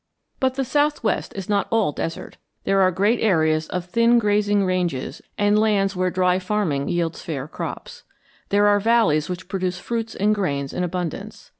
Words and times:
But 0.39 0.55
the 0.55 0.65
southwest 0.65 1.31
is 1.35 1.47
not 1.47 1.67
all 1.69 1.91
desert. 1.91 2.37
There 2.63 2.81
are 2.81 2.89
great 2.89 3.19
areas 3.19 3.67
of 3.67 3.85
thin 3.85 4.17
grazing 4.17 4.65
ranges 4.65 5.21
and 5.37 5.59
lands 5.59 5.95
where 5.95 6.09
dry 6.09 6.39
farming 6.39 6.87
yields 6.87 7.21
fair 7.21 7.47
crops. 7.47 8.01
There 8.49 8.65
are 8.65 8.79
valleys 8.79 9.29
which 9.29 9.47
produce 9.47 9.77
fruits 9.77 10.15
and 10.15 10.33
grains 10.33 10.73
in 10.73 10.83
abundance. 10.83 11.49